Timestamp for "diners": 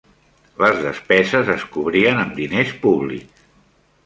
2.41-2.73